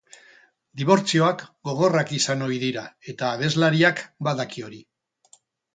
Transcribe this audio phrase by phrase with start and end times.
[0.81, 4.87] Dibortzioak gogorrak izan ohi dira eta abeslariak badaki hori.